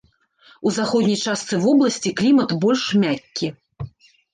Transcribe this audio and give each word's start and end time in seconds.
У 0.69 0.73
заходняй 0.77 1.19
частцы 1.27 1.61
вобласці 1.67 2.17
клімат 2.23 2.49
больш 2.67 2.83
мяккі. 3.07 3.57